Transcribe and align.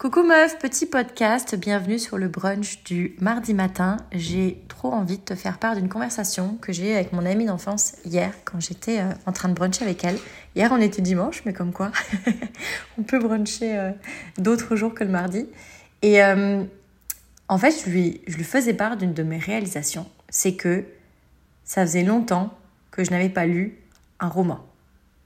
Coucou 0.00 0.22
meuf, 0.22 0.58
petit 0.58 0.86
podcast, 0.86 1.54
bienvenue 1.56 1.98
sur 1.98 2.16
le 2.16 2.28
brunch 2.28 2.82
du 2.84 3.14
mardi 3.20 3.52
matin. 3.52 3.98
J'ai 4.12 4.62
trop 4.66 4.90
envie 4.94 5.18
de 5.18 5.22
te 5.22 5.34
faire 5.34 5.58
part 5.58 5.76
d'une 5.76 5.90
conversation 5.90 6.56
que 6.62 6.72
j'ai 6.72 6.92
eue 6.92 6.94
avec 6.94 7.12
mon 7.12 7.26
amie 7.26 7.44
d'enfance 7.44 7.96
hier 8.06 8.32
quand 8.46 8.58
j'étais 8.60 9.00
euh, 9.00 9.12
en 9.26 9.32
train 9.32 9.50
de 9.50 9.52
bruncher 9.52 9.84
avec 9.84 10.02
elle. 10.02 10.16
Hier 10.56 10.70
on 10.72 10.80
était 10.80 11.02
dimanche, 11.02 11.42
mais 11.44 11.52
comme 11.52 11.74
quoi 11.74 11.92
on 12.98 13.02
peut 13.02 13.18
bruncher 13.18 13.76
euh, 13.76 13.90
d'autres 14.38 14.74
jours 14.74 14.94
que 14.94 15.04
le 15.04 15.10
mardi. 15.10 15.46
Et 16.00 16.22
euh, 16.22 16.64
en 17.48 17.58
fait, 17.58 17.84
je 17.84 17.90
lui, 17.90 18.22
je 18.26 18.38
lui 18.38 18.44
faisais 18.44 18.72
part 18.72 18.96
d'une 18.96 19.12
de 19.12 19.22
mes 19.22 19.36
réalisations. 19.36 20.08
C'est 20.30 20.54
que 20.54 20.82
ça 21.66 21.82
faisait 21.82 22.04
longtemps 22.04 22.56
que 22.90 23.04
je 23.04 23.10
n'avais 23.10 23.28
pas 23.28 23.44
lu 23.44 23.76
un 24.18 24.28
roman. 24.28 24.66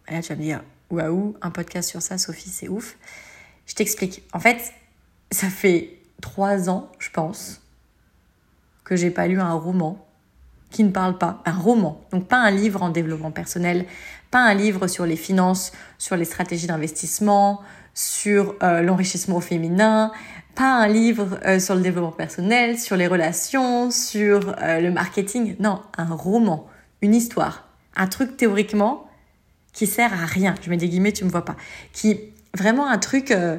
Et 0.09 0.15
là 0.15 0.21
tu 0.21 0.31
vas 0.31 0.35
me 0.35 0.43
dire, 0.43 0.65
waouh, 0.91 1.37
un 1.43 1.51
podcast 1.53 1.89
sur 1.89 2.03
ça, 2.03 2.19
Sophie, 2.19 2.51
c'est 2.51 2.67
ouf. 2.67 2.97
Je 3.67 3.75
t'explique. 3.75 4.23
En 4.33 4.41
fait, 4.41 4.73
ça 5.31 5.49
fait 5.49 5.99
trois 6.21 6.68
ans, 6.68 6.91
je 6.99 7.11
pense, 7.11 7.63
que 8.85 8.96
j'ai 8.96 9.11
pas 9.11 9.27
lu 9.27 9.40
un 9.40 9.54
roman 9.54 10.04
qui 10.71 10.85
ne 10.85 10.90
parle 10.90 11.18
pas. 11.18 11.43
Un 11.45 11.53
roman. 11.53 12.00
Donc 12.11 12.27
pas 12.27 12.39
un 12.39 12.50
livre 12.50 12.82
en 12.82 12.90
développement 12.90 13.31
personnel, 13.31 13.87
pas 14.31 14.40
un 14.40 14.54
livre 14.54 14.87
sur 14.89 15.07
les 15.07 15.17
finances, 15.17 15.73
sur 15.99 16.17
les 16.17 16.25
stratégies 16.25 16.67
d'investissement, 16.67 17.61
sur 17.95 18.57
euh, 18.63 18.82
l'enrichissement 18.82 19.40
féminin, 19.40 20.11
pas 20.54 20.75
un 20.82 20.89
livre 20.89 21.39
euh, 21.46 21.59
sur 21.61 21.75
le 21.75 21.81
développement 21.81 22.12
personnel, 22.12 22.79
sur 22.79 22.96
les 22.96 23.07
relations, 23.07 23.90
sur 23.90 24.54
euh, 24.61 24.81
le 24.81 24.90
marketing. 24.90 25.57
Non, 25.61 25.81
un 25.96 26.12
roman, 26.15 26.67
une 27.03 27.15
histoire. 27.15 27.68
Un 27.96 28.09
truc 28.09 28.37
théoriquement 28.37 29.09
qui 29.73 29.87
sert 29.87 30.12
à 30.12 30.26
rien. 30.26 30.54
Je 30.62 30.71
mets 30.71 30.76
des 30.76 30.89
guillemets, 30.89 31.12
tu 31.12 31.25
me 31.25 31.31
vois 31.31 31.45
pas. 31.45 31.57
Qui 31.93 32.34
vraiment 32.55 32.86
un 32.86 32.98
truc. 32.98 33.31
Euh, 33.31 33.58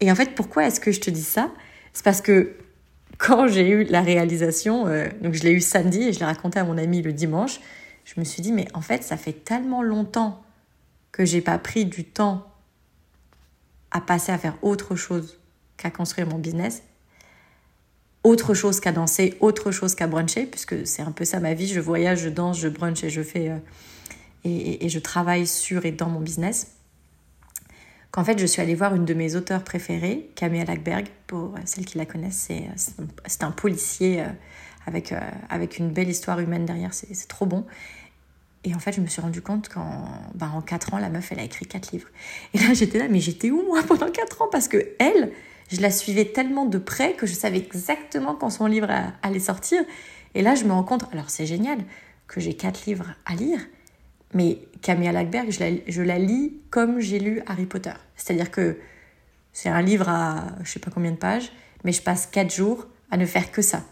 et 0.00 0.10
en 0.10 0.14
fait, 0.14 0.34
pourquoi 0.34 0.66
est-ce 0.66 0.80
que 0.80 0.90
je 0.90 1.00
te 1.00 1.10
dis 1.10 1.22
ça? 1.22 1.50
C'est 1.92 2.04
parce 2.04 2.20
que 2.20 2.54
quand 3.18 3.46
j'ai 3.46 3.68
eu 3.68 3.84
la 3.84 4.00
réalisation, 4.00 4.86
euh, 4.86 5.06
donc 5.20 5.34
je 5.34 5.42
l'ai 5.42 5.52
eu 5.52 5.60
samedi 5.60 6.02
et 6.02 6.12
je 6.12 6.18
l'ai 6.18 6.24
raconté 6.24 6.58
à 6.58 6.64
mon 6.64 6.78
ami 6.78 7.02
le 7.02 7.12
dimanche, 7.12 7.60
je 8.04 8.18
me 8.18 8.24
suis 8.24 8.42
dit, 8.42 8.52
mais 8.52 8.66
en 8.74 8.80
fait, 8.80 9.04
ça 9.04 9.16
fait 9.16 9.32
tellement 9.32 9.82
longtemps 9.82 10.42
que 11.12 11.24
j'ai 11.24 11.40
pas 11.40 11.58
pris 11.58 11.84
du 11.84 12.04
temps 12.04 12.48
à 13.90 14.00
passer 14.00 14.32
à 14.32 14.38
faire 14.38 14.56
autre 14.62 14.96
chose 14.96 15.38
qu'à 15.76 15.90
construire 15.90 16.26
mon 16.26 16.38
business, 16.38 16.82
autre 18.24 18.54
chose 18.54 18.80
qu'à 18.80 18.92
danser, 18.92 19.36
autre 19.40 19.70
chose 19.70 19.94
qu'à 19.94 20.06
bruncher, 20.06 20.46
puisque 20.46 20.86
c'est 20.86 21.02
un 21.02 21.12
peu 21.12 21.24
ça 21.24 21.38
ma 21.38 21.54
vie. 21.54 21.66
Je 21.66 21.80
voyage, 21.80 22.20
je 22.20 22.28
danse, 22.28 22.58
je 22.58 22.68
brunch 22.68 23.04
et 23.04 23.10
je 23.10 23.22
fais 23.22 23.50
euh, 23.50 23.58
et, 24.44 24.84
et, 24.84 24.88
je 24.88 24.98
travaille 24.98 25.46
sur 25.46 25.84
et 25.84 25.92
dans 25.92 26.08
mon 26.08 26.20
business 26.20 26.72
qu'en 28.12 28.22
fait 28.22 28.38
je 28.38 28.46
suis 28.46 28.62
allée 28.62 28.76
voir 28.76 28.94
une 28.94 29.04
de 29.04 29.14
mes 29.14 29.34
auteurs 29.34 29.64
préférées, 29.64 30.30
Camille 30.36 30.64
Lackberg, 30.64 31.06
pour 31.26 31.54
celles 31.64 31.84
qui 31.84 31.98
la 31.98 32.06
connaissent, 32.06 32.48
c'est 33.26 33.42
un 33.42 33.50
policier 33.50 34.20
euh, 34.20 34.26
avec, 34.86 35.10
euh, 35.10 35.18
avec 35.48 35.78
une 35.78 35.90
belle 35.90 36.08
histoire 36.08 36.38
humaine 36.38 36.64
derrière, 36.64 36.94
c'est 36.94 37.28
trop 37.28 37.46
bon. 37.46 37.66
Et 38.64 38.74
en 38.76 38.78
fait, 38.78 38.92
je 38.92 39.00
me 39.00 39.08
suis 39.08 39.20
rendu 39.20 39.42
compte 39.42 39.68
qu'en 39.68 40.04
ben, 40.34 40.48
en 40.54 40.60
4 40.60 40.94
ans, 40.94 40.98
la 40.98 41.08
meuf, 41.08 41.32
elle 41.32 41.40
a 41.40 41.42
écrit 41.42 41.66
4 41.66 41.90
livres. 41.90 42.06
Et 42.54 42.58
là, 42.58 42.74
j'étais 42.74 42.98
là, 42.98 43.08
mais 43.10 43.18
j'étais 43.18 43.50
où 43.50 43.64
moi 43.66 43.82
pendant 43.82 44.08
4 44.08 44.42
ans? 44.42 44.48
Parce 44.52 44.68
que 44.68 44.90
elle, 45.00 45.32
je 45.68 45.80
la 45.80 45.90
suivais 45.90 46.26
tellement 46.26 46.64
de 46.64 46.78
près 46.78 47.14
que 47.14 47.26
je 47.26 47.34
savais 47.34 47.58
exactement 47.58 48.36
quand 48.36 48.50
son 48.50 48.66
livre 48.66 48.88
allait 49.22 49.40
sortir. 49.40 49.82
Et 50.34 50.42
là, 50.42 50.54
je 50.54 50.64
me 50.64 50.72
rends 50.72 50.84
compte, 50.84 51.04
alors 51.12 51.28
c'est 51.28 51.46
génial 51.46 51.78
que 52.28 52.40
j'ai 52.40 52.54
4 52.54 52.86
livres 52.86 53.14
à 53.26 53.34
lire, 53.34 53.58
mais 54.34 54.58
Camilla 54.80 55.12
Lackberg, 55.12 55.50
je 55.50 55.60
la, 55.60 55.66
je 55.86 56.02
la 56.02 56.18
lis 56.18 56.54
comme 56.70 57.00
j'ai 57.00 57.18
lu 57.18 57.42
Harry 57.46 57.66
Potter. 57.66 57.92
C'est-à-dire 58.16 58.50
que 58.50 58.78
c'est 59.52 59.68
un 59.68 59.82
livre 59.82 60.08
à 60.08 60.46
je 60.64 60.70
sais 60.70 60.80
pas 60.80 60.90
combien 60.92 61.12
de 61.12 61.16
pages, 61.16 61.52
mais 61.84 61.92
je 61.92 62.02
passe 62.02 62.26
quatre 62.26 62.52
jours 62.52 62.86
à 63.10 63.16
ne 63.16 63.26
faire 63.26 63.50
que 63.52 63.62
ça. 63.62 63.82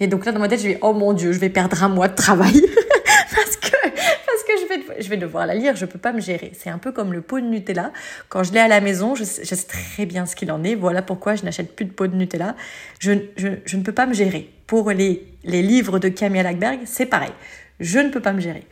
Et 0.00 0.06
donc 0.06 0.24
là, 0.24 0.32
dans 0.32 0.40
ma 0.40 0.48
tête, 0.48 0.60
je 0.60 0.68
vais, 0.68 0.78
oh 0.80 0.94
mon 0.94 1.12
Dieu, 1.12 1.32
je 1.32 1.38
vais 1.38 1.50
perdre 1.50 1.84
un 1.84 1.88
mois 1.88 2.08
de 2.08 2.14
travail. 2.14 2.54
parce 3.34 3.56
que, 3.58 3.70
parce 3.70 4.44
que 4.46 4.52
je, 4.62 4.68
vais, 4.68 5.02
je 5.02 5.08
vais 5.10 5.18
devoir 5.18 5.46
la 5.46 5.54
lire, 5.54 5.76
je 5.76 5.84
peux 5.84 5.98
pas 5.98 6.14
me 6.14 6.20
gérer. 6.20 6.52
C'est 6.58 6.70
un 6.70 6.78
peu 6.78 6.90
comme 6.90 7.12
le 7.12 7.20
pot 7.20 7.38
de 7.38 7.44
Nutella. 7.44 7.92
Quand 8.30 8.42
je 8.42 8.52
l'ai 8.52 8.60
à 8.60 8.68
la 8.68 8.80
maison, 8.80 9.14
je 9.14 9.24
sais, 9.24 9.44
très 9.66 10.06
bien 10.06 10.24
ce 10.24 10.34
qu'il 10.34 10.50
en 10.50 10.64
est. 10.64 10.74
Voilà 10.74 11.02
pourquoi 11.02 11.34
je 11.34 11.44
n'achète 11.44 11.76
plus 11.76 11.84
de 11.84 11.92
pot 11.92 12.06
de 12.06 12.16
Nutella. 12.16 12.56
Je, 12.98 13.12
je, 13.36 13.48
je, 13.66 13.76
ne 13.76 13.82
peux 13.82 13.92
pas 13.92 14.06
me 14.06 14.14
gérer. 14.14 14.50
Pour 14.66 14.90
les, 14.90 15.26
les 15.44 15.60
livres 15.60 15.98
de 15.98 16.08
Camilla 16.08 16.44
Lackberg, 16.44 16.80
c'est 16.86 17.06
pareil. 17.06 17.32
Je 17.78 17.98
ne 17.98 18.08
peux 18.08 18.20
pas 18.20 18.32
me 18.32 18.40
gérer. 18.40 18.64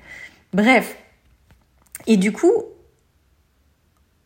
Bref, 0.54 0.96
et 2.08 2.16
du 2.16 2.32
coup, 2.32 2.52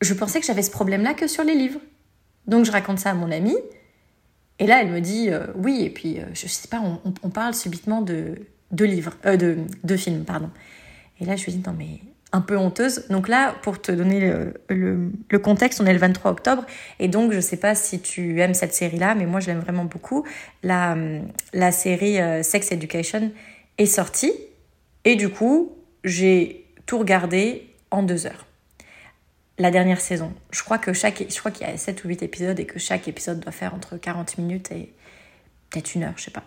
je 0.00 0.14
pensais 0.14 0.40
que 0.40 0.46
j'avais 0.46 0.62
ce 0.62 0.70
problème-là 0.70 1.12
que 1.12 1.26
sur 1.26 1.44
les 1.44 1.54
livres. 1.54 1.80
Donc 2.46 2.64
je 2.64 2.72
raconte 2.72 2.98
ça 2.98 3.10
à 3.10 3.14
mon 3.14 3.30
amie. 3.30 3.58
Et 4.58 4.66
là, 4.66 4.80
elle 4.80 4.90
me 4.90 5.00
dit 5.00 5.28
euh, 5.30 5.48
oui. 5.56 5.82
Et 5.82 5.90
puis, 5.90 6.20
euh, 6.20 6.24
je 6.32 6.46
sais 6.46 6.68
pas, 6.68 6.80
on, 6.80 7.30
parle 7.30 7.54
subitement 7.54 8.00
de, 8.00 8.36
de 8.70 8.84
livres, 8.84 9.14
euh, 9.26 9.36
de, 9.36 9.58
de, 9.82 9.96
films, 9.96 10.24
pardon. 10.24 10.50
Et 11.20 11.24
là, 11.24 11.36
je 11.36 11.44
lui 11.44 11.52
dis 11.52 11.62
non, 11.66 11.74
mais 11.76 11.98
un 12.32 12.40
peu 12.40 12.56
honteuse. 12.56 13.08
Donc 13.08 13.28
là, 13.28 13.54
pour 13.62 13.82
te 13.82 13.90
donner 13.90 14.20
le, 14.20 14.54
le, 14.68 15.10
le, 15.28 15.38
contexte, 15.38 15.80
on 15.80 15.86
est 15.86 15.92
le 15.92 15.98
23 15.98 16.30
octobre. 16.30 16.64
Et 17.00 17.08
donc, 17.08 17.32
je 17.32 17.40
sais 17.40 17.56
pas 17.56 17.74
si 17.74 18.00
tu 18.00 18.40
aimes 18.40 18.54
cette 18.54 18.74
série-là, 18.74 19.16
mais 19.16 19.26
moi, 19.26 19.40
je 19.40 19.48
l'aime 19.48 19.60
vraiment 19.60 19.84
beaucoup. 19.84 20.24
La, 20.62 20.96
la 21.52 21.72
série 21.72 22.20
euh, 22.20 22.44
Sex 22.44 22.70
Education 22.70 23.32
est 23.78 23.86
sortie. 23.86 24.32
Et 25.04 25.16
du 25.16 25.28
coup, 25.28 25.72
j'ai 26.04 26.66
tout 26.86 26.98
regardé 26.98 27.71
en 27.92 28.02
deux 28.02 28.26
heures. 28.26 28.46
La 29.58 29.70
dernière 29.70 30.00
saison. 30.00 30.34
Je 30.50 30.62
crois 30.64 30.78
que 30.78 30.92
chaque, 30.92 31.24
je 31.28 31.38
crois 31.38 31.50
qu'il 31.50 31.66
y 31.66 31.70
a 31.70 31.76
7 31.76 32.02
ou 32.04 32.08
8 32.08 32.22
épisodes 32.22 32.58
et 32.58 32.66
que 32.66 32.78
chaque 32.78 33.06
épisode 33.06 33.38
doit 33.38 33.52
faire 33.52 33.74
entre 33.74 33.96
40 33.96 34.38
minutes 34.38 34.72
et 34.72 34.92
peut-être 35.70 35.94
une 35.94 36.02
heure, 36.02 36.14
je 36.16 36.24
sais 36.24 36.30
pas. 36.30 36.42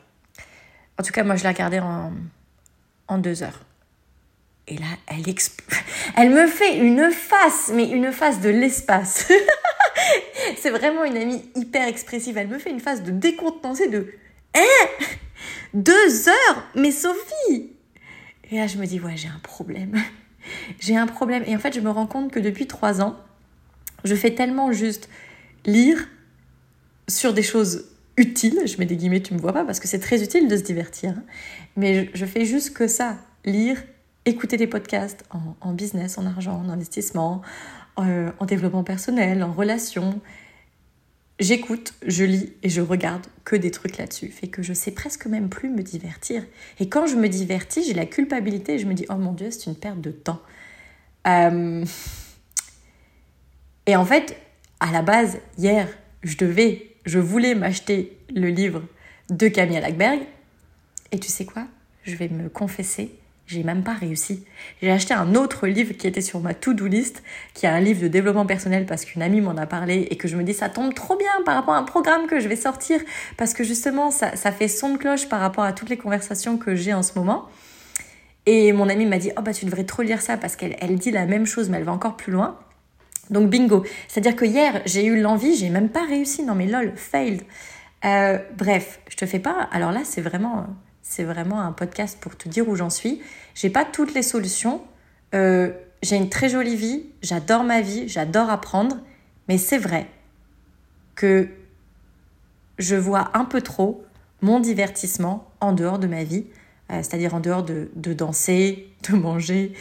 En 1.00 1.04
tout 1.04 1.14
cas, 1.14 1.24
moi, 1.24 1.36
je 1.36 1.44
l'ai 1.44 1.50
regardé 1.50 1.80
en, 1.80 2.12
en 3.08 3.18
deux 3.18 3.44
heures. 3.44 3.62
Et 4.68 4.78
là, 4.78 4.88
elle, 5.08 5.24
elle 6.18 6.32
me 6.32 6.48
fait 6.48 6.78
une 6.78 7.12
face, 7.12 7.72
mais 7.74 7.88
une 7.90 8.12
face 8.12 8.42
de 8.42 8.50
l'espace. 8.50 9.32
c'est 10.58 10.72
vraiment 10.72 11.04
une 11.04 11.16
amie 11.16 11.50
hyper 11.56 11.88
expressive. 11.88 12.38
Elle 12.38 12.48
me 12.48 12.60
fait 12.60 12.72
une 12.72 12.80
face 12.80 13.04
de 13.04 13.12
décontenancée 13.12 13.88
de 13.88 14.14
Hein? 14.56 15.06
Deux 15.74 16.30
heures? 16.30 16.64
Mais 16.76 16.92
Sophie 16.92 17.74
Et 18.50 18.58
là, 18.58 18.68
je 18.68 18.78
me 18.78 18.86
dis, 18.86 19.00
ouais, 19.00 19.18
j'ai 19.18 19.28
un 19.28 19.40
problème 19.44 20.02
j'ai 20.80 20.96
un 20.96 21.08
problème. 21.08 21.44
Et 21.48 21.56
en 21.56 21.60
fait, 21.60 21.74
je 21.74 21.80
me 21.80 21.90
rends 21.90 22.08
compte 22.08 22.32
que 22.32 22.40
depuis 22.40 22.68
trois 22.68 23.02
ans, 23.02 23.16
je 24.04 24.16
fais 24.16 24.34
tellement 24.34 24.72
juste 24.72 25.10
lire 25.66 26.08
sur 27.08 27.34
des 27.34 27.44
choses 27.44 27.86
utiles. 28.18 28.60
Je 28.66 28.78
mets 28.78 28.86
des 28.86 28.96
guillemets, 28.96 29.22
tu 29.22 29.34
me 29.34 29.40
vois 29.40 29.54
pas, 29.54 29.66
parce 29.66 29.80
que 29.80 29.88
c'est 29.88 30.00
très 30.00 30.24
utile 30.24 30.48
de 30.48 30.58
se 30.58 30.64
divertir. 30.64 31.12
Hein. 31.12 31.24
Mais 31.76 32.10
je, 32.14 32.26
fais 32.26 32.46
juste 32.46 32.74
que 32.74 32.88
ça. 32.88 33.18
Lire, 33.44 33.78
écouter 34.26 34.58
des 34.58 34.68
podcasts 34.68 35.24
en, 35.62 35.74
business, 35.74 36.18
en 36.18 36.26
argent, 36.26 36.60
en 36.66 36.70
investissement, 36.70 37.42
euh, 38.00 38.32
en 38.40 38.46
développement 38.46 38.84
personnel, 38.84 39.44
en 39.44 39.52
relation 39.52 40.20
j'écoute, 41.40 41.94
je 42.06 42.24
lis 42.24 42.54
et 42.64 42.70
je 42.70 42.82
regarde 42.82 43.26
que 43.44 43.56
des 43.56 43.72
trucs 43.72 43.98
là-dessus. 43.98 44.30
Fait 44.30 44.48
que 44.48 44.64
je 44.64 44.74
sais 44.74 44.92
presque 44.92 45.26
même 45.26 45.50
plus 45.50 45.70
me 45.70 45.82
divertir. 45.82 46.44
Et 46.80 46.90
quand 46.90 47.08
je 47.08 47.16
me 47.16 47.28
divertis, 47.28 47.84
j'ai 47.84 47.94
la 47.94 48.06
culpabilité 48.06 48.76
et 48.76 48.80
je 48.80 48.86
me 48.86 48.94
dis, 48.94 49.06
oh 49.10 49.16
mon 49.16 49.34
Dieu, 49.34 49.52
c'est 49.52 49.66
une 49.66 49.76
perte 49.76 50.02
de 50.02 50.12
temps. 50.12 50.42
Euh, 51.28 51.86
et 53.86 53.96
en 53.96 54.06
fait, 54.06 54.38
à 54.80 54.92
la 54.92 55.02
base, 55.02 55.40
hier, 55.58 55.88
je 56.24 56.38
devais, 56.38 56.92
je 57.06 57.20
voulais 57.20 57.56
m'acheter 57.56 58.18
le 58.34 58.50
livre 58.50 58.84
de 59.30 59.48
Camille 59.48 59.80
Lackberg. 59.80 60.22
Et 61.12 61.20
tu 61.20 61.30
sais 61.30 61.46
quoi? 61.46 61.68
Je 62.04 62.16
vais 62.16 62.30
me 62.30 62.50
confesser, 62.50 63.16
j'ai 63.48 63.64
même 63.64 63.84
pas 63.84 63.94
réussi. 63.94 64.44
J'ai 64.82 64.92
acheté 64.92 65.14
un 65.14 65.36
autre 65.36 65.68
livre 65.68 65.94
qui 65.94 66.08
était 66.08 66.22
sur 66.22 66.40
ma 66.40 66.54
to-do 66.54 66.88
list, 66.88 67.22
qui 67.54 67.66
est 67.68 67.70
un 67.70 67.80
livre 67.80 68.02
de 68.02 68.08
développement 68.08 68.46
personnel 68.46 68.86
parce 68.88 69.06
qu'une 69.06 69.22
amie 69.22 69.42
m'en 69.42 69.56
a 69.56 69.68
parlé 69.68 70.08
et 70.10 70.18
que 70.18 70.28
je 70.28 70.36
me 70.36 70.44
dis 70.44 70.54
ça 70.54 70.70
tombe 70.70 70.94
trop 70.94 71.16
bien 71.16 71.32
par 71.46 71.56
rapport 71.56 71.76
à 71.76 71.78
un 71.78 71.84
programme 71.84 72.26
que 72.26 72.40
je 72.40 72.48
vais 72.48 72.56
sortir 72.56 73.00
parce 73.38 73.54
que 73.54 73.64
justement 73.64 74.10
ça, 74.10 74.36
ça 74.36 74.52
fait 74.52 74.68
son 74.68 74.94
de 74.94 74.98
cloche 74.98 75.30
par 75.30 75.40
rapport 75.40 75.64
à 75.64 75.74
toutes 75.74 75.90
les 75.90 75.98
conversations 75.98 76.58
que 76.58 76.76
j'ai 76.76 76.94
en 76.94 77.04
ce 77.04 77.18
moment. 77.20 77.48
Et 78.48 78.74
mon 78.74 78.90
amie 78.90 79.06
m'a 79.06 79.20
dit 79.20 79.32
oh 79.38 79.42
bah 79.42 79.54
tu 79.54 79.66
devrais 79.66 79.84
trop 79.84 80.02
lire 80.02 80.22
ça 80.22 80.38
parce 80.38 80.56
qu'elle 80.56 80.76
elle 80.80 80.96
dit 80.96 81.12
la 81.12 81.26
même 81.28 81.46
chose 81.46 81.70
mais 81.70 81.78
elle 81.78 81.84
va 81.84 81.92
encore 81.92 82.18
plus 82.18 82.32
loin. 82.32 82.58
Donc 83.30 83.50
bingo. 83.50 83.84
C'est-à-dire 84.08 84.36
que 84.36 84.46
hier 84.46 84.82
j'ai 84.86 85.06
eu 85.06 85.22
l'envie, 85.22 85.56
j'ai 85.56 85.70
même 85.70 85.90
pas 85.90 86.04
réussi. 86.04 86.44
Non 86.44 86.56
mais 86.56 86.66
lol, 86.66 86.94
failed. 86.96 87.44
Euh, 88.06 88.40
bref, 88.58 89.00
je 89.10 89.18
te 89.18 89.26
fais 89.28 89.40
pas. 89.40 89.68
Alors 89.72 89.92
là 89.92 90.02
c'est 90.04 90.22
vraiment 90.22 90.66
c'est 91.08 91.24
vraiment 91.24 91.62
un 91.62 91.72
podcast 91.72 92.18
pour 92.20 92.36
te 92.36 92.50
dire 92.50 92.68
où 92.68 92.76
j'en 92.76 92.90
suis. 92.90 93.22
J'ai 93.54 93.70
pas 93.70 93.86
toutes 93.86 94.14
les 94.16 94.24
solutions. 94.24 94.82
Euh, 95.36 95.72
j'ai 96.02 96.16
une 96.16 96.30
très 96.30 96.50
jolie 96.50 96.76
vie, 96.76 97.06
j'adore 97.22 97.64
ma 97.64 97.82
vie, 97.82 98.10
j'adore 98.10 98.50
apprendre, 98.50 98.98
mais 99.48 99.58
c'est 99.58 99.78
vrai 99.78 100.08
que 101.14 101.48
je 102.80 102.96
vois 102.96 103.30
un 103.38 103.46
peu 103.46 103.62
trop 103.62 104.04
mon 104.42 104.60
divertissement 104.60 105.48
en 105.62 105.74
dehors 105.74 106.00
de 106.00 106.08
ma 106.08 106.24
vie, 106.24 106.48
euh, 106.92 106.98
c'est-à-dire 106.98 107.36
en 107.36 107.40
dehors 107.40 107.64
de, 107.64 107.92
de, 107.96 108.14
danser, 108.14 108.90
de 109.10 109.16
manger 109.16 109.74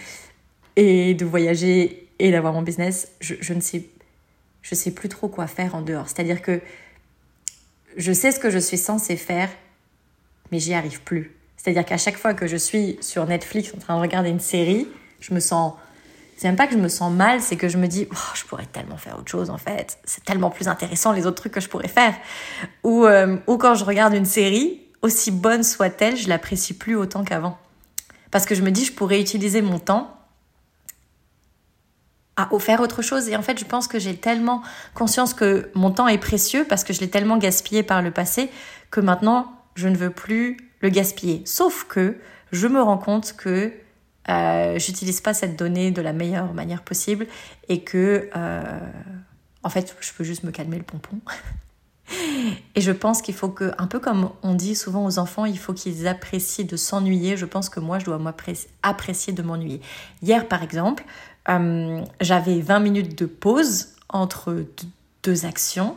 et 0.76 1.14
de 1.14 1.24
voyager 1.24 2.10
et 2.18 2.30
d'avoir 2.32 2.52
mon 2.52 2.62
business. 2.62 3.10
Je, 3.20 3.34
je, 3.40 3.54
ne 3.54 3.60
sais, 3.60 3.88
je 4.62 4.74
sais 4.74 4.90
plus 4.90 5.08
trop 5.08 5.28
quoi 5.28 5.46
faire 5.46 5.74
en 5.74 5.80
dehors. 5.80 6.08
C'est-à-dire 6.08 6.42
que 6.42 6.60
je 7.96 8.12
sais 8.12 8.30
ce 8.30 8.38
que 8.38 8.50
je 8.50 8.58
suis 8.58 8.78
censée 8.78 9.16
faire, 9.16 9.48
mais 10.50 10.58
j'y 10.58 10.74
arrive 10.74 11.02
plus. 11.02 11.32
C'est-à-dire 11.56 11.84
qu'à 11.84 11.96
chaque 11.96 12.16
fois 12.16 12.34
que 12.34 12.46
je 12.46 12.56
suis 12.56 12.98
sur 13.00 13.26
Netflix 13.26 13.72
en 13.74 13.78
train 13.78 13.96
de 13.96 14.00
regarder 14.00 14.30
une 14.30 14.40
série, 14.40 14.86
je 15.20 15.32
me 15.32 15.40
sens. 15.40 15.74
C'est 16.36 16.48
même 16.48 16.56
pas 16.56 16.66
que 16.66 16.74
je 16.74 16.78
me 16.78 16.88
sens 16.88 17.12
mal, 17.12 17.40
c'est 17.40 17.56
que 17.56 17.68
je 17.68 17.78
me 17.78 17.86
dis, 17.86 18.08
oh, 18.12 18.16
je 18.34 18.44
pourrais 18.44 18.66
tellement 18.66 18.96
faire 18.96 19.18
autre 19.18 19.30
chose 19.30 19.50
en 19.50 19.56
fait. 19.56 19.98
C'est 20.04 20.24
tellement 20.24 20.50
plus 20.50 20.68
intéressant 20.68 21.12
les 21.12 21.26
autres 21.26 21.36
trucs 21.36 21.52
que 21.52 21.60
je 21.60 21.68
pourrais 21.68 21.88
faire. 21.88 22.14
Ou, 22.82 23.06
euh, 23.06 23.36
ou 23.46 23.56
quand 23.56 23.76
je 23.76 23.84
regarde 23.84 24.14
une 24.14 24.24
série, 24.24 24.82
aussi 25.00 25.30
bonne 25.30 25.62
soit-elle, 25.62 26.16
je 26.16 26.28
l'apprécie 26.28 26.74
plus 26.74 26.96
autant 26.96 27.24
qu'avant. 27.24 27.56
Parce 28.30 28.46
que 28.46 28.54
je 28.54 28.62
me 28.62 28.70
dis, 28.70 28.84
je 28.84 28.92
pourrais 28.92 29.20
utiliser 29.20 29.62
mon 29.62 29.78
temps 29.78 30.14
à 32.36 32.48
faire 32.58 32.80
autre 32.80 33.02
chose. 33.02 33.28
Et 33.28 33.36
en 33.36 33.42
fait, 33.42 33.58
je 33.58 33.64
pense 33.64 33.86
que 33.86 33.98
j'ai 33.98 34.16
tellement 34.16 34.62
conscience 34.94 35.34
que 35.34 35.70
mon 35.74 35.90
temps 35.90 36.08
est 36.08 36.18
précieux 36.18 36.66
parce 36.68 36.84
que 36.84 36.92
je 36.92 37.00
l'ai 37.00 37.10
tellement 37.10 37.36
gaspillé 37.36 37.82
par 37.82 38.02
le 38.02 38.10
passé 38.10 38.50
que 38.90 39.00
maintenant, 39.00 39.52
je 39.74 39.88
ne 39.88 39.96
veux 39.96 40.10
plus 40.10 40.56
le 40.80 40.88
gaspiller. 40.88 41.42
Sauf 41.44 41.84
que 41.84 42.16
je 42.52 42.66
me 42.66 42.80
rends 42.80 42.98
compte 42.98 43.34
que 43.36 43.72
euh, 44.28 44.78
j'utilise 44.78 45.20
pas 45.20 45.34
cette 45.34 45.56
donnée 45.56 45.90
de 45.90 46.00
la 46.00 46.12
meilleure 46.12 46.54
manière 46.54 46.82
possible 46.82 47.26
et 47.68 47.82
que, 47.82 48.30
euh, 48.34 48.80
en 49.62 49.68
fait, 49.68 49.96
je 50.00 50.12
peux 50.12 50.24
juste 50.24 50.44
me 50.44 50.50
calmer 50.50 50.78
le 50.78 50.84
pompon. 50.84 51.20
Et 52.74 52.82
je 52.82 52.92
pense 52.92 53.22
qu'il 53.22 53.34
faut 53.34 53.48
que, 53.48 53.72
un 53.78 53.86
peu 53.86 53.98
comme 53.98 54.30
on 54.42 54.54
dit 54.54 54.74
souvent 54.74 55.06
aux 55.06 55.18
enfants, 55.18 55.46
il 55.46 55.58
faut 55.58 55.72
qu'ils 55.72 56.06
apprécient 56.06 56.66
de 56.66 56.76
s'ennuyer. 56.76 57.36
Je 57.38 57.46
pense 57.46 57.70
que 57.70 57.80
moi, 57.80 57.98
je 57.98 58.04
dois 58.04 58.20
apprécier 58.82 59.32
de 59.32 59.42
m'ennuyer. 59.42 59.80
Hier, 60.22 60.46
par 60.46 60.62
exemple, 60.62 61.04
euh, 61.48 62.04
j'avais 62.20 62.60
20 62.60 62.80
minutes 62.80 63.18
de 63.18 63.24
pause 63.24 63.88
entre 64.10 64.66
deux 65.22 65.46
actions. 65.46 65.96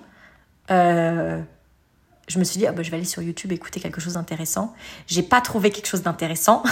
Je 2.28 2.40
me 2.40 2.44
suis 2.44 2.60
dit, 2.60 2.68
ah 2.68 2.72
bah, 2.72 2.84
je 2.84 2.92
vais 2.92 2.98
aller 2.98 3.06
sur 3.06 3.22
YouTube 3.22 3.52
écouter 3.52 3.80
quelque 3.80 4.02
chose 4.02 4.14
d'intéressant. 4.14 4.74
J'ai 5.08 5.24
pas 5.24 5.42
trouvé 5.42 5.70
quelque 5.70 5.88
chose 5.88 6.02
d'intéressant 6.02 6.64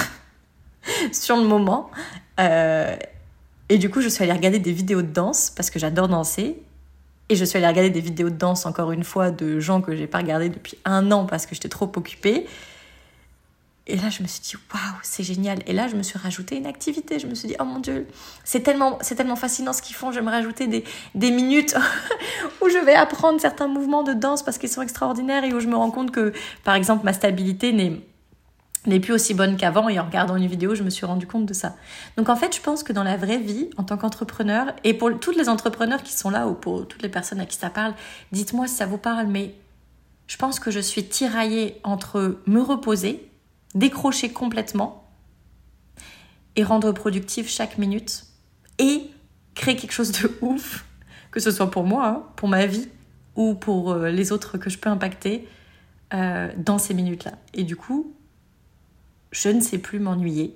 sur 1.12 1.38
le 1.38 1.44
moment. 1.44 1.90
Euh, 2.40 2.96
et 3.69 3.78
du 3.78 3.90
coup, 3.90 4.02
je 4.02 4.10
suis 4.10 4.24
allée 4.24 4.34
regarder 4.34 4.60
des 4.60 4.72
vidéos 4.72 5.02
de 5.02 5.12
danse 5.12 5.50
parce 5.50 5.69
que 5.69 5.80
j'adore 5.80 6.07
danser. 6.07 6.62
Et 7.30 7.36
je 7.36 7.44
suis 7.46 7.57
allée 7.57 7.68
regarder 7.68 7.90
des 7.90 8.02
vidéos 8.02 8.30
de 8.30 8.36
danse 8.36 8.66
encore 8.66 8.92
une 8.92 9.04
fois 9.04 9.31
de 9.31 9.60
gens 9.60 9.81
que 9.81 9.96
j'ai 9.96 10.07
pas 10.07 10.19
regardé 10.19 10.50
depuis 10.50 10.78
un 10.86 11.12
an 11.12 11.25
parce 11.25 11.46
que 11.46 11.56
j'étais 11.56 11.69
trop 11.69 11.92
occupée. 11.96 12.46
Et 13.88 13.98
là, 13.98 14.10
je 14.10 14.24
me 14.24 14.28
suis 14.28 14.42
dit, 14.42 14.56
waouh, 14.74 14.96
c'est 15.04 15.24
génial. 15.24 15.60
Et 15.68 15.74
là, 15.74 15.88
je 15.88 15.96
me 15.96 16.02
suis 16.02 16.18
rajouté 16.18 16.58
une 16.58 16.66
activité. 16.66 17.20
Je 17.20 17.28
me 17.28 17.36
suis 17.36 17.48
dit, 17.48 17.56
oh 17.60 17.66
mon 17.66 17.80
Dieu, 17.80 18.08
c'est 18.44 18.62
tellement, 18.62 18.98
tellement 18.98 19.36
fascinant 19.36 19.74
ce 19.74 19.84
qu'ils 19.84 19.96
font. 19.96 20.12
Je 20.12 20.20
vais 20.20 20.26
me 20.26 20.32
rajouter 20.32 20.66
des, 20.66 20.84
des 21.14 21.30
minutes 21.30 21.76
où 22.62 22.70
je 22.70 22.84
vais 22.84 22.96
apprendre 22.96 23.40
certains 23.40 23.68
mouvements 23.68 24.02
de 24.02 24.14
danse 24.14 24.42
parce 24.42 24.58
qu'ils 24.58 24.70
sont 24.70 24.82
extraordinaires 24.82 25.44
et 25.44 25.54
où 25.54 25.60
je 25.60 25.68
me 25.68 25.76
rends 25.76 25.92
compte 25.92 26.10
que, 26.10 26.34
par 26.64 26.74
exemple, 26.74 27.06
ma 27.06 27.14
stabilité 27.14 27.74
n'est, 27.74 29.00
plus 29.00 29.14
aussi 29.14 29.36
bonne 29.36 29.56
qu'avant. 29.56 29.88
Et 29.88 30.00
en 30.00 30.06
regardant 30.06 30.36
une 30.36 30.48
vidéo, 30.48 30.74
je 30.74 30.82
me 30.82 30.90
suis 30.90 31.06
rendu 31.06 31.28
compte 31.28 31.46
de 31.46 31.54
ça. 31.54 31.76
Donc, 32.18 32.30
en 32.30 32.36
fait, 32.36 32.56
je 32.56 32.62
pense 32.62 32.82
que 32.82 32.92
dans 32.92 33.04
la 33.04 33.18
vraie 33.18 33.38
vie, 33.38 33.70
en 33.78 33.84
tant 33.84 33.98
qu'entrepreneur, 33.98 34.74
et 34.84 34.96
pour 34.96 35.12
tous 35.20 35.32
les 35.32 35.48
entrepreneurs 35.48 36.02
qui 36.02 36.14
sont 36.14 36.32
là 36.32 36.48
ou 36.48 36.56
pour 36.56 36.88
toutes 36.88 37.04
les 37.04 37.10
personnes 37.10 37.40
à 37.40 37.46
qui 37.46 37.58
ça 37.58 37.70
parle, 37.70 37.94
dites-moi 38.32 38.66
si 38.66 38.74
ça 38.74 38.88
vous 38.88 38.98
parle, 38.98 39.28
mais 39.28 39.54
je 40.26 40.38
pense 40.38 40.60
que 40.60 40.72
je 40.72 40.80
suis 40.80 41.06
tiraillée 41.06 41.80
entre 41.84 42.40
me 42.48 42.62
reposer 42.62 43.30
décrocher 43.75 44.31
complètement 44.31 45.07
et 46.56 46.63
rendre 46.63 46.92
productif 46.94 47.50
chaque 47.50 47.77
minute 47.77 48.25
et 48.80 49.10
créer 49.54 49.75
quelque 49.75 49.92
chose 49.92 50.12
de 50.12 50.31
ouf, 50.42 50.86
que 51.31 51.39
ce 51.39 51.51
soit 51.51 51.69
pour 51.69 51.83
moi, 51.83 52.07
hein, 52.07 52.24
pour 52.36 52.48
ma 52.48 52.66
vie 52.66 52.88
ou 53.36 53.54
pour 53.54 53.92
euh, 53.92 54.10
les 54.10 54.31
autres 54.31 54.57
que 54.57 54.69
je 54.69 54.77
peux 54.77 54.89
impacter 54.89 55.48
euh, 56.13 56.51
dans 56.57 56.77
ces 56.77 56.94
minutes-là. 56.94 57.33
Et 57.54 57.63
du 57.63 57.75
coup, 57.75 58.13
je 59.31 59.50
ne 59.50 59.60
sais 59.60 59.77
plus 59.77 60.00
m'ennuyer. 60.00 60.56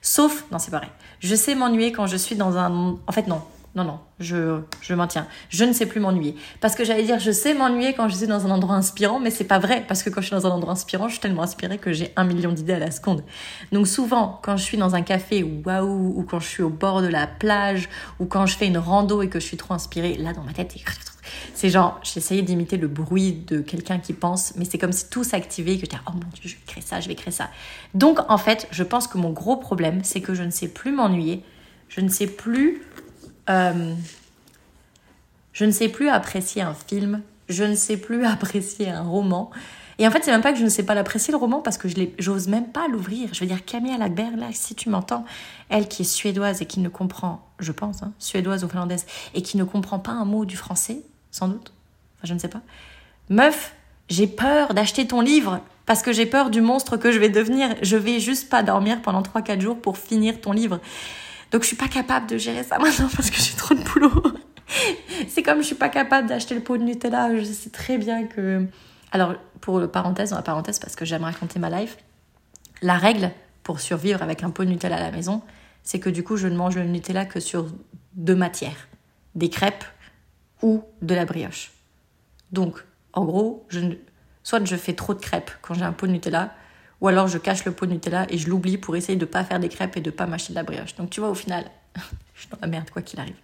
Sauf, 0.00 0.46
non 0.50 0.58
c'est 0.58 0.70
pareil, 0.70 0.90
je 1.20 1.34
sais 1.34 1.54
m'ennuyer 1.54 1.92
quand 1.92 2.06
je 2.06 2.16
suis 2.16 2.36
dans 2.36 2.56
un... 2.56 2.98
En 3.06 3.12
fait 3.12 3.26
non, 3.26 3.42
non, 3.74 3.82
non, 3.82 3.98
je, 4.20 4.60
je 4.82 4.94
maintiens. 4.94 5.26
Je 5.48 5.64
ne 5.64 5.72
sais 5.72 5.86
plus 5.86 5.98
m'ennuyer. 5.98 6.36
Parce 6.60 6.76
que 6.76 6.84
j'allais 6.84 7.02
dire, 7.02 7.18
je 7.18 7.32
sais 7.32 7.54
m'ennuyer 7.54 7.92
quand 7.92 8.08
je 8.08 8.14
suis 8.14 8.28
dans 8.28 8.46
un 8.46 8.50
endroit 8.50 8.76
inspirant, 8.76 9.18
mais 9.18 9.30
c'est 9.30 9.44
pas 9.44 9.58
vrai. 9.58 9.84
Parce 9.88 10.04
que 10.04 10.10
quand 10.10 10.20
je 10.20 10.26
suis 10.26 10.36
dans 10.36 10.46
un 10.46 10.50
endroit 10.50 10.74
inspirant, 10.74 11.08
je 11.08 11.14
suis 11.14 11.20
tellement 11.20 11.42
inspirée 11.42 11.78
que 11.78 11.92
j'ai 11.92 12.12
un 12.14 12.22
million 12.22 12.52
d'idées 12.52 12.74
à 12.74 12.78
la 12.78 12.92
seconde. 12.92 13.24
Donc 13.72 13.88
souvent, 13.88 14.38
quand 14.44 14.56
je 14.56 14.62
suis 14.62 14.78
dans 14.78 14.94
un 14.94 15.02
café, 15.02 15.42
waouh, 15.42 16.14
ou 16.16 16.22
quand 16.22 16.38
je 16.38 16.46
suis 16.46 16.62
au 16.62 16.68
bord 16.68 17.02
de 17.02 17.08
la 17.08 17.26
plage, 17.26 17.88
ou 18.20 18.26
quand 18.26 18.46
je 18.46 18.56
fais 18.56 18.68
une 18.68 18.78
rando 18.78 19.22
et 19.22 19.28
que 19.28 19.40
je 19.40 19.44
suis 19.44 19.56
trop 19.56 19.74
inspirée, 19.74 20.14
là, 20.18 20.32
dans 20.32 20.44
ma 20.44 20.52
tête, 20.52 20.76
c'est 21.52 21.68
genre, 21.70 21.98
j'essayais 22.04 22.42
d'imiter 22.42 22.76
le 22.76 22.86
bruit 22.86 23.32
de 23.32 23.60
quelqu'un 23.60 23.98
qui 23.98 24.12
pense, 24.12 24.54
mais 24.54 24.64
c'est 24.64 24.78
comme 24.78 24.92
si 24.92 25.10
tout 25.10 25.24
s'activait, 25.24 25.74
que 25.74 25.86
je 25.86 25.90
disais, 25.90 26.02
oh 26.06 26.12
mon 26.12 26.30
dieu, 26.32 26.42
je 26.44 26.54
vais 26.54 26.62
créer 26.64 26.82
ça, 26.82 27.00
je 27.00 27.08
vais 27.08 27.16
créer 27.16 27.32
ça. 27.32 27.50
Donc, 27.94 28.20
en 28.28 28.38
fait, 28.38 28.68
je 28.70 28.84
pense 28.84 29.08
que 29.08 29.18
mon 29.18 29.30
gros 29.30 29.56
problème, 29.56 30.02
c'est 30.04 30.20
que 30.20 30.32
je 30.34 30.44
ne 30.44 30.50
sais 30.50 30.68
plus 30.68 30.92
m'ennuyer. 30.92 31.42
Je 31.88 32.00
ne 32.00 32.08
sais 32.08 32.26
plus 32.26 32.82
euh, 33.50 33.94
je 35.52 35.64
ne 35.64 35.70
sais 35.70 35.88
plus 35.88 36.08
apprécier 36.08 36.62
un 36.62 36.74
film, 36.74 37.22
je 37.48 37.64
ne 37.64 37.74
sais 37.74 37.96
plus 37.96 38.24
apprécier 38.26 38.90
un 38.90 39.02
roman. 39.02 39.50
Et 39.98 40.08
en 40.08 40.10
fait, 40.10 40.24
c'est 40.24 40.32
même 40.32 40.42
pas 40.42 40.52
que 40.52 40.58
je 40.58 40.64
ne 40.64 40.68
sais 40.68 40.82
pas 40.82 40.94
l'apprécier 40.94 41.30
le 41.30 41.38
roman 41.38 41.60
parce 41.60 41.78
que 41.78 41.88
je 41.88 41.94
j'ose 42.18 42.48
même 42.48 42.72
pas 42.72 42.88
l'ouvrir. 42.88 43.32
Je 43.32 43.40
veux 43.40 43.46
dire, 43.46 43.64
Camille 43.64 43.96
Lackberg, 43.96 44.36
là, 44.36 44.48
si 44.52 44.74
tu 44.74 44.88
m'entends, 44.88 45.24
elle 45.68 45.86
qui 45.86 46.02
est 46.02 46.04
suédoise 46.04 46.62
et 46.62 46.66
qui 46.66 46.80
ne 46.80 46.88
comprend, 46.88 47.46
je 47.60 47.70
pense, 47.70 48.02
hein, 48.02 48.12
suédoise 48.18 48.64
ou 48.64 48.68
finlandaise, 48.68 49.06
et 49.34 49.42
qui 49.42 49.56
ne 49.56 49.62
comprend 49.62 50.00
pas 50.00 50.10
un 50.10 50.24
mot 50.24 50.44
du 50.44 50.56
français, 50.56 51.02
sans 51.30 51.46
doute, 51.46 51.72
enfin, 52.16 52.26
je 52.26 52.34
ne 52.34 52.38
sais 52.40 52.48
pas. 52.48 52.60
Meuf, 53.28 53.74
j'ai 54.08 54.26
peur 54.26 54.74
d'acheter 54.74 55.06
ton 55.06 55.20
livre 55.20 55.60
parce 55.86 56.02
que 56.02 56.12
j'ai 56.12 56.26
peur 56.26 56.50
du 56.50 56.60
monstre 56.60 56.96
que 56.96 57.12
je 57.12 57.18
vais 57.18 57.28
devenir. 57.28 57.74
Je 57.82 57.96
vais 57.96 58.20
juste 58.20 58.48
pas 58.48 58.62
dormir 58.62 59.00
pendant 59.02 59.22
3-4 59.22 59.60
jours 59.60 59.80
pour 59.80 59.98
finir 59.98 60.40
ton 60.40 60.52
livre. 60.52 60.80
Donc 61.50 61.62
je 61.62 61.68
suis 61.68 61.76
pas 61.76 61.88
capable 61.88 62.26
de 62.26 62.38
gérer 62.38 62.64
ça 62.64 62.78
maintenant 62.80 63.08
parce 63.14 63.30
que 63.30 63.40
j'ai 63.40 63.54
trop 63.54 63.74
de 63.74 63.82
boulot. 63.82 64.22
c'est 65.28 65.42
comme 65.42 65.58
je 65.58 65.66
suis 65.66 65.74
pas 65.74 65.88
capable 65.88 66.28
d'acheter 66.28 66.54
le 66.54 66.60
pot 66.60 66.76
de 66.76 66.82
Nutella. 66.82 67.36
Je 67.36 67.44
sais 67.44 67.70
très 67.70 67.98
bien 67.98 68.26
que. 68.26 68.66
Alors, 69.12 69.34
pour 69.60 69.78
le 69.78 69.88
parenthèse, 69.88 70.30
dans 70.30 70.36
la 70.36 70.42
parenthèse, 70.42 70.78
parce 70.78 70.96
que 70.96 71.04
j'aime 71.04 71.22
raconter 71.22 71.58
ma 71.58 71.70
life, 71.70 71.98
la 72.82 72.96
règle 72.96 73.30
pour 73.62 73.80
survivre 73.80 74.22
avec 74.22 74.42
un 74.42 74.50
pot 74.50 74.64
de 74.64 74.70
Nutella 74.70 74.96
à 74.96 75.00
la 75.00 75.10
maison, 75.12 75.42
c'est 75.84 76.00
que 76.00 76.10
du 76.10 76.24
coup, 76.24 76.36
je 76.36 76.48
ne 76.48 76.56
mange 76.56 76.76
le 76.76 76.84
Nutella 76.84 77.24
que 77.24 77.40
sur 77.40 77.68
deux 78.14 78.34
matières 78.34 78.88
des 79.34 79.50
crêpes 79.50 79.84
ou 80.62 80.82
de 81.02 81.14
la 81.14 81.24
brioche. 81.24 81.72
Donc, 82.52 82.84
en 83.12 83.24
gros, 83.24 83.66
je 83.68 83.80
soit 84.42 84.64
je 84.64 84.76
fais 84.76 84.92
trop 84.92 85.14
de 85.14 85.20
crêpes 85.20 85.50
quand 85.62 85.74
j'ai 85.74 85.82
un 85.84 85.92
pot 85.92 86.06
de 86.06 86.12
Nutella, 86.12 86.54
ou 87.04 87.08
alors 87.08 87.28
je 87.28 87.36
cache 87.36 87.66
le 87.66 87.72
pot 87.72 87.84
de 87.84 87.92
Nutella 87.92 88.24
et 88.30 88.38
je 88.38 88.48
l'oublie 88.48 88.78
pour 88.78 88.96
essayer 88.96 89.16
de 89.16 89.26
ne 89.26 89.30
pas 89.30 89.44
faire 89.44 89.60
des 89.60 89.68
crêpes 89.68 89.94
et 89.98 90.00
de 90.00 90.10
pas 90.10 90.24
mâcher 90.24 90.54
de 90.54 90.54
la 90.54 90.62
brioche. 90.62 90.94
Donc 90.94 91.10
tu 91.10 91.20
vois, 91.20 91.28
au 91.28 91.34
final, 91.34 91.66
je 92.34 92.40
suis 92.40 92.48
dans 92.48 92.56
la 92.62 92.66
merde 92.66 92.88
quoi 92.88 93.02
qu'il 93.02 93.20
arrive. 93.20 93.36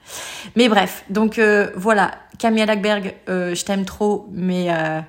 Mais 0.56 0.70
bref, 0.70 1.04
donc 1.10 1.38
euh, 1.38 1.70
voilà, 1.76 2.12
Camille 2.38 2.64
Lackberg, 2.64 3.14
euh, 3.28 3.54
je 3.54 3.62
t'aime 3.62 3.84
trop, 3.84 4.30
mais 4.32 4.72
euh, 4.72 5.02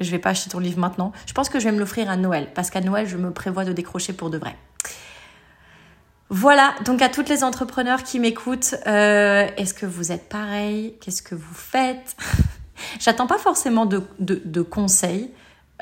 je 0.00 0.10
vais 0.10 0.18
pas 0.18 0.30
acheter 0.30 0.50
ton 0.50 0.58
livre 0.58 0.78
maintenant. 0.78 1.12
Je 1.24 1.32
pense 1.32 1.48
que 1.48 1.58
je 1.58 1.64
vais 1.64 1.72
me 1.72 1.78
l'offrir 1.78 2.10
à 2.10 2.18
Noël, 2.18 2.48
parce 2.54 2.68
qu'à 2.68 2.82
Noël, 2.82 3.06
je 3.06 3.16
me 3.16 3.32
prévois 3.32 3.64
de 3.64 3.72
décrocher 3.72 4.12
pour 4.12 4.28
de 4.28 4.36
vrai. 4.36 4.54
Voilà, 6.28 6.74
donc 6.84 7.00
à 7.00 7.08
toutes 7.08 7.30
les 7.30 7.42
entrepreneurs 7.42 8.02
qui 8.02 8.20
m'écoutent, 8.20 8.74
euh, 8.86 9.48
est-ce 9.56 9.72
que 9.72 9.86
vous 9.86 10.12
êtes 10.12 10.28
pareil? 10.28 10.94
Qu'est-ce 11.00 11.22
que 11.22 11.34
vous 11.34 11.54
faites? 11.54 12.16
J'attends 13.00 13.26
pas 13.26 13.38
forcément 13.38 13.86
de 13.86 14.60
conseils. 14.60 15.30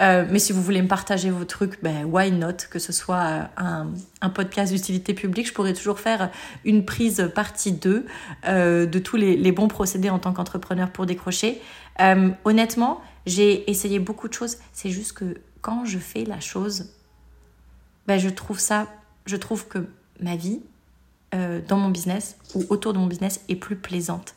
Euh, 0.00 0.24
mais 0.30 0.38
si 0.38 0.52
vous 0.52 0.62
voulez 0.62 0.80
me 0.80 0.88
partager 0.88 1.30
vos 1.30 1.44
trucs, 1.44 1.82
ben 1.82 2.06
why 2.06 2.30
not? 2.30 2.54
Que 2.70 2.78
ce 2.78 2.92
soit 2.92 3.50
euh, 3.60 3.84
un, 4.20 4.30
podcast 4.30 4.72
d'utilité 4.72 5.12
publique, 5.12 5.46
je 5.46 5.52
pourrais 5.52 5.74
toujours 5.74 6.00
faire 6.00 6.30
une 6.64 6.84
prise 6.84 7.30
partie 7.34 7.72
2 7.72 8.06
euh, 8.46 8.86
de 8.86 8.98
tous 8.98 9.16
les, 9.16 9.52
bons 9.52 9.68
procédés 9.68 10.08
en 10.08 10.18
tant 10.18 10.32
qu'entrepreneur 10.32 10.90
pour 10.90 11.06
décrocher. 11.06 11.60
Honnêtement, 12.44 13.02
j'ai 13.26 13.70
essayé 13.70 13.98
beaucoup 13.98 14.28
de 14.28 14.32
choses. 14.32 14.56
C'est 14.72 14.90
juste 14.90 15.12
que 15.12 15.36
quand 15.60 15.84
je 15.84 15.98
fais 15.98 16.24
la 16.24 16.40
chose, 16.40 16.90
ben 18.06 18.18
je 18.18 18.30
trouve 18.30 18.58
ça, 18.58 18.88
je 19.26 19.36
trouve 19.36 19.68
que 19.68 19.86
ma 20.20 20.36
vie 20.36 20.62
dans 21.32 21.76
mon 21.76 21.90
business 21.90 22.36
ou 22.54 22.64
autour 22.70 22.94
de 22.94 22.98
mon 22.98 23.06
business 23.06 23.42
est 23.48 23.56
plus 23.56 23.76
plaisante. 23.76 24.34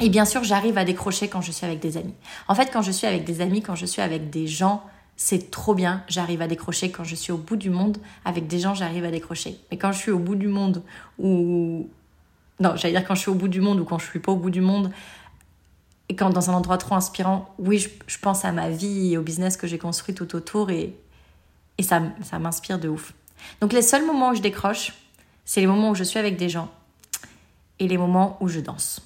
Et 0.00 0.08
bien 0.08 0.24
sûr, 0.24 0.42
j'arrive 0.42 0.78
à 0.78 0.84
décrocher 0.84 1.28
quand 1.28 1.40
je 1.40 1.52
suis 1.52 1.66
avec 1.66 1.80
des 1.80 1.96
amis. 1.96 2.14
En 2.48 2.54
fait, 2.54 2.70
quand 2.72 2.82
je 2.82 2.90
suis 2.90 3.06
avec 3.06 3.24
des 3.24 3.40
amis, 3.40 3.62
quand 3.62 3.74
je 3.74 3.86
suis 3.86 4.00
avec 4.00 4.30
des 4.30 4.46
gens, 4.46 4.82
c'est 5.16 5.50
trop 5.50 5.74
bien, 5.74 6.02
j'arrive 6.08 6.42
à 6.42 6.46
décrocher. 6.46 6.90
Quand 6.90 7.04
je 7.04 7.14
suis 7.14 7.32
au 7.32 7.36
bout 7.36 7.56
du 7.56 7.70
monde, 7.70 7.98
avec 8.24 8.46
des 8.46 8.58
gens, 8.58 8.74
j'arrive 8.74 9.04
à 9.04 9.10
décrocher. 9.10 9.58
Mais 9.70 9.76
quand 9.76 9.92
je 9.92 9.98
suis 9.98 10.10
au 10.10 10.18
bout 10.18 10.34
du 10.34 10.48
monde, 10.48 10.82
ou... 11.18 11.88
Non, 12.60 12.74
j'allais 12.76 12.94
dire 12.94 13.06
quand 13.06 13.14
je 13.14 13.20
suis 13.20 13.30
au 13.30 13.34
bout 13.34 13.48
du 13.48 13.60
monde 13.60 13.80
ou 13.80 13.84
quand 13.84 13.98
je 13.98 14.06
suis 14.06 14.20
pas 14.20 14.32
au 14.32 14.36
bout 14.36 14.50
du 14.50 14.60
monde, 14.60 14.90
et 16.08 16.16
quand 16.16 16.30
dans 16.30 16.50
un 16.50 16.54
endroit 16.54 16.78
trop 16.78 16.94
inspirant, 16.94 17.54
oui, 17.58 17.78
je, 18.06 18.18
pense 18.18 18.44
à 18.44 18.52
ma 18.52 18.68
vie 18.70 19.12
et 19.12 19.18
au 19.18 19.22
business 19.22 19.56
que 19.56 19.66
j'ai 19.66 19.78
construit 19.78 20.14
tout 20.14 20.34
autour 20.34 20.70
et, 20.70 20.94
et 21.78 21.82
ça, 21.82 22.02
ça 22.22 22.38
m'inspire 22.38 22.78
de 22.78 22.88
ouf. 22.88 23.14
Donc 23.60 23.72
les 23.72 23.82
seuls 23.82 24.04
moments 24.04 24.30
où 24.30 24.34
je 24.34 24.42
décroche, 24.42 24.92
c'est 25.44 25.60
les 25.60 25.66
moments 25.66 25.90
où 25.90 25.94
je 25.94 26.04
suis 26.04 26.18
avec 26.18 26.36
des 26.36 26.48
gens 26.48 26.70
et 27.78 27.88
les 27.88 27.98
moments 27.98 28.36
où 28.40 28.48
je 28.48 28.60
danse. 28.60 29.00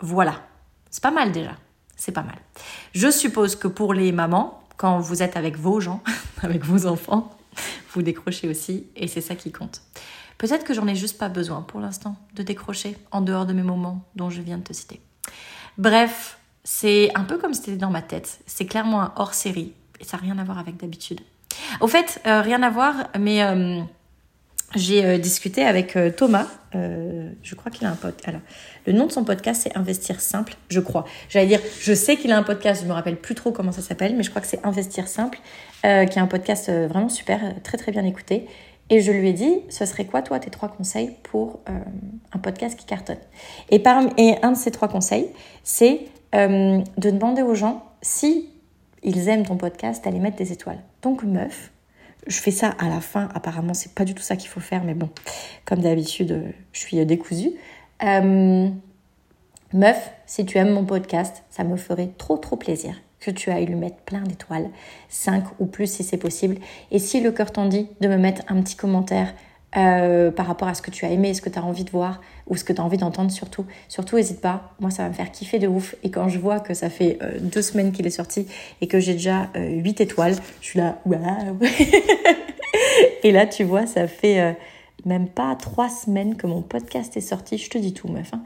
Voilà, 0.00 0.40
c'est 0.90 1.02
pas 1.02 1.10
mal 1.10 1.32
déjà. 1.32 1.56
C'est 1.96 2.12
pas 2.12 2.22
mal. 2.22 2.36
Je 2.94 3.10
suppose 3.10 3.56
que 3.56 3.68
pour 3.68 3.94
les 3.94 4.12
mamans, 4.12 4.62
quand 4.76 4.98
vous 4.98 5.22
êtes 5.22 5.36
avec 5.36 5.56
vos 5.56 5.80
gens, 5.80 6.02
avec 6.42 6.64
vos 6.64 6.86
enfants, 6.86 7.36
vous 7.92 8.02
décrochez 8.02 8.48
aussi 8.48 8.86
et 8.94 9.08
c'est 9.08 9.22
ça 9.22 9.34
qui 9.34 9.50
compte. 9.50 9.80
Peut-être 10.38 10.64
que 10.64 10.74
j'en 10.74 10.86
ai 10.86 10.94
juste 10.94 11.16
pas 11.16 11.30
besoin 11.30 11.62
pour 11.62 11.80
l'instant 11.80 12.16
de 12.34 12.42
décrocher 12.42 12.96
en 13.10 13.22
dehors 13.22 13.46
de 13.46 13.54
mes 13.54 13.62
moments 13.62 14.04
dont 14.14 14.28
je 14.28 14.42
viens 14.42 14.58
de 14.58 14.64
te 14.64 14.74
citer. 14.74 15.00
Bref, 15.78 16.38
c'est 16.62 17.10
un 17.14 17.24
peu 17.24 17.38
comme 17.38 17.54
si 17.54 17.62
c'était 17.62 17.76
dans 17.78 17.90
ma 17.90 18.02
tête. 18.02 18.40
C'est 18.46 18.66
clairement 18.66 19.00
un 19.00 19.12
hors 19.16 19.32
série 19.32 19.72
et 19.98 20.04
ça 20.04 20.18
n'a 20.18 20.24
rien 20.24 20.38
à 20.38 20.44
voir 20.44 20.58
avec 20.58 20.76
d'habitude. 20.76 21.20
Au 21.80 21.88
fait, 21.88 22.20
euh, 22.26 22.42
rien 22.42 22.62
à 22.62 22.68
voir, 22.68 22.94
mais 23.18 23.42
euh, 23.42 23.80
j'ai 24.74 25.04
euh, 25.04 25.18
discuté 25.18 25.64
avec 25.64 25.96
Thomas. 26.16 26.46
je 26.74 27.54
crois 27.54 27.70
qu'il 27.70 27.86
a 27.86 27.90
un 27.90 27.94
podcast. 27.94 28.28
Alors, 28.28 28.40
le 28.86 28.92
nom 28.92 29.06
de 29.06 29.12
son 29.12 29.24
podcast, 29.24 29.62
c'est 29.62 29.76
Investir 29.76 30.20
Simple, 30.20 30.54
je 30.68 30.80
crois. 30.80 31.04
J'allais 31.28 31.46
dire, 31.46 31.60
je 31.80 31.94
sais 31.94 32.16
qu'il 32.16 32.32
a 32.32 32.36
un 32.36 32.42
podcast, 32.42 32.82
je 32.82 32.88
me 32.88 32.92
rappelle 32.92 33.16
plus 33.16 33.34
trop 33.34 33.52
comment 33.52 33.72
ça 33.72 33.82
s'appelle, 33.82 34.16
mais 34.16 34.22
je 34.22 34.30
crois 34.30 34.42
que 34.42 34.48
c'est 34.48 34.64
Investir 34.64 35.08
Simple, 35.08 35.38
qui 35.82 35.88
est 35.88 36.18
un 36.18 36.26
podcast 36.26 36.70
vraiment 36.70 37.08
super, 37.08 37.40
très 37.62 37.78
très 37.78 37.92
bien 37.92 38.04
écouté. 38.04 38.46
Et 38.90 39.00
je 39.00 39.10
lui 39.10 39.30
ai 39.30 39.32
dit, 39.32 39.60
ce 39.70 39.86
serait 39.86 40.04
quoi, 40.04 40.20
toi, 40.20 40.38
tes 40.38 40.50
trois 40.50 40.68
conseils 40.68 41.12
pour 41.22 41.60
un 42.32 42.38
podcast 42.38 42.78
qui 42.78 42.84
cartonne? 42.84 43.16
Et, 43.70 43.82
et 44.18 44.34
un 44.42 44.52
de 44.52 44.56
ces 44.56 44.70
trois 44.70 44.88
conseils, 44.88 45.28
c'est 45.64 46.00
de 46.34 47.10
demander 47.10 47.40
aux 47.40 47.54
gens 47.54 47.84
si 48.02 48.50
ils 49.02 49.28
aiment 49.28 49.46
ton 49.46 49.56
podcast, 49.56 50.04
d'aller 50.04 50.18
mettre 50.18 50.36
des 50.36 50.52
étoiles. 50.52 50.80
Donc 51.02 51.22
meuf, 51.22 51.70
je 52.26 52.40
fais 52.40 52.50
ça 52.50 52.74
à 52.78 52.88
la 52.88 53.00
fin, 53.00 53.28
apparemment 53.34 53.74
c'est 53.74 53.94
pas 53.94 54.04
du 54.04 54.14
tout 54.14 54.22
ça 54.22 54.36
qu'il 54.36 54.48
faut 54.48 54.60
faire, 54.60 54.84
mais 54.84 54.94
bon, 54.94 55.10
comme 55.64 55.80
d'habitude, 55.80 56.32
euh, 56.32 56.50
je 56.72 56.80
suis 56.80 57.04
décousue. 57.06 57.52
Euh, 58.02 58.68
meuf, 59.72 60.10
si 60.26 60.44
tu 60.44 60.58
aimes 60.58 60.72
mon 60.72 60.84
podcast, 60.84 61.44
ça 61.50 61.64
me 61.64 61.76
ferait 61.76 62.10
trop 62.18 62.36
trop 62.36 62.56
plaisir 62.56 62.94
que 63.20 63.30
tu 63.30 63.50
ailles 63.50 63.66
lui 63.66 63.74
mettre 63.74 63.96
plein 63.98 64.22
d'étoiles, 64.22 64.70
5 65.08 65.44
ou 65.58 65.66
plus 65.66 65.90
si 65.90 66.04
c'est 66.04 66.16
possible. 66.16 66.58
Et 66.90 66.98
si 66.98 67.20
le 67.20 67.32
cœur 67.32 67.50
t'en 67.50 67.66
dit, 67.66 67.88
de 68.00 68.08
me 68.08 68.16
mettre 68.16 68.42
un 68.48 68.60
petit 68.62 68.76
commentaire 68.76 69.34
euh, 69.76 70.30
par 70.30 70.46
rapport 70.46 70.68
à 70.68 70.74
ce 70.74 70.82
que 70.82 70.90
tu 70.90 71.04
as 71.04 71.10
aimé, 71.10 71.34
ce 71.34 71.42
que 71.42 71.50
tu 71.50 71.58
as 71.58 71.64
envie 71.64 71.84
de 71.84 71.90
voir 71.90 72.20
ou 72.46 72.56
ce 72.56 72.64
que 72.64 72.72
tu 72.72 72.80
as 72.80 72.84
envie 72.84 72.96
d'entendre 72.96 73.30
surtout. 73.30 73.66
Surtout, 73.88 74.16
n'hésite 74.16 74.40
pas. 74.40 74.72
Moi, 74.80 74.90
ça 74.90 75.02
va 75.02 75.08
me 75.10 75.14
faire 75.14 75.30
kiffer 75.30 75.58
de 75.58 75.66
ouf. 75.66 75.94
Et 76.02 76.10
quand 76.10 76.28
je 76.28 76.38
vois 76.38 76.60
que 76.60 76.74
ça 76.74 76.88
fait 76.88 77.18
euh, 77.22 77.38
deux 77.40 77.62
semaines 77.62 77.92
qu'il 77.92 78.06
est 78.06 78.10
sorti 78.10 78.46
et 78.80 78.86
que 78.86 79.00
j'ai 79.00 79.12
déjà 79.12 79.48
euh, 79.56 79.68
8 79.68 80.00
étoiles, 80.00 80.34
je 80.60 80.66
suis 80.66 80.78
là, 80.78 80.98
waouh 81.04 81.58
Et 83.22 83.32
là, 83.32 83.46
tu 83.46 83.64
vois, 83.64 83.86
ça 83.86 84.06
fait 84.06 84.56
même 85.06 85.28
pas 85.28 85.54
trois 85.56 85.88
semaines 85.88 86.36
que 86.36 86.46
mon 86.46 86.60
podcast 86.60 87.16
est 87.16 87.22
sorti, 87.22 87.56
je 87.56 87.70
te 87.70 87.78
dis 87.78 87.94
tout 87.94 88.08
meuf. 88.08 88.30
Hein. 88.34 88.42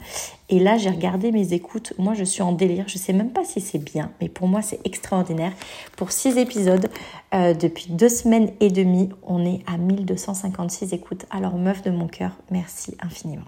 Et 0.49 0.59
là, 0.59 0.77
j'ai 0.77 0.89
regardé 0.89 1.31
mes 1.31 1.53
écoutes. 1.53 1.93
Moi, 1.97 2.13
je 2.13 2.23
suis 2.23 2.41
en 2.41 2.51
délire. 2.51 2.85
Je 2.87 2.97
sais 2.97 3.13
même 3.13 3.31
pas 3.31 3.43
si 3.43 3.59
c'est 3.59 3.79
bien, 3.79 4.11
mais 4.21 4.29
pour 4.29 4.47
moi, 4.47 4.61
c'est 4.61 4.79
extraordinaire. 4.85 5.53
Pour 5.97 6.11
six 6.11 6.37
épisodes, 6.37 6.89
euh, 7.33 7.53
depuis 7.53 7.87
deux 7.89 8.09
semaines 8.09 8.51
et 8.59 8.69
demie, 8.69 9.09
on 9.23 9.45
est 9.45 9.63
à 9.67 9.77
1256 9.77 10.93
écoutes. 10.93 11.25
Alors, 11.31 11.57
meuf 11.57 11.81
de 11.81 11.91
mon 11.91 12.07
cœur, 12.07 12.37
merci 12.49 12.95
infiniment. 13.01 13.45